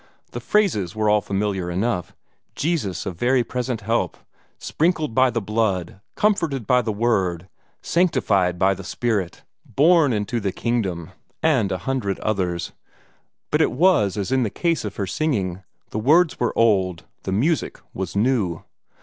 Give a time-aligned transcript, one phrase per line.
[0.31, 2.15] The phrases were all familiar enough
[2.55, 4.17] "Jesus a very present help,"
[4.57, 7.47] "Sprinkled by the Blood," "Comforted by the Word,"
[7.83, 11.11] "Sanctified by the Spirit," "Born into the Kingdom,"
[11.43, 12.71] and a hundred others
[13.51, 15.61] but it was as in the case of her singing:
[15.91, 18.63] the words were old; the music was new.